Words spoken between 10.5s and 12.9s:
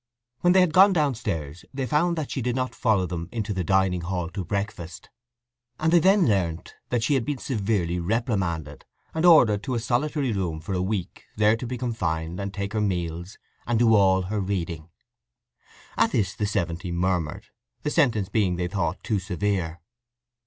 for a week, there to be confined, and take her